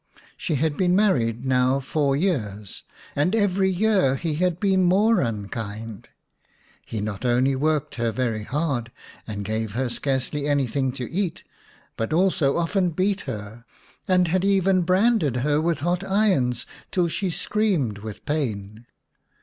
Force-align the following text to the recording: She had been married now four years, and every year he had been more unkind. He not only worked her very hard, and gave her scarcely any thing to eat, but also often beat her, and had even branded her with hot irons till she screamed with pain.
She 0.35 0.55
had 0.55 0.77
been 0.77 0.95
married 0.95 1.45
now 1.45 1.79
four 1.79 2.15
years, 2.15 2.85
and 3.15 3.35
every 3.35 3.69
year 3.69 4.15
he 4.15 4.33
had 4.33 4.59
been 4.59 4.83
more 4.83 5.21
unkind. 5.21 6.09
He 6.83 6.99
not 7.01 7.23
only 7.23 7.55
worked 7.55 7.93
her 8.01 8.11
very 8.11 8.43
hard, 8.43 8.91
and 9.27 9.45
gave 9.45 9.73
her 9.73 9.89
scarcely 9.89 10.47
any 10.47 10.65
thing 10.65 10.91
to 10.93 11.07
eat, 11.11 11.43
but 11.97 12.13
also 12.13 12.57
often 12.57 12.89
beat 12.89 13.21
her, 13.29 13.63
and 14.07 14.29
had 14.29 14.43
even 14.43 14.81
branded 14.81 15.35
her 15.45 15.61
with 15.61 15.81
hot 15.81 16.03
irons 16.03 16.65
till 16.91 17.07
she 17.07 17.29
screamed 17.29 17.99
with 17.99 18.25
pain. 18.25 18.87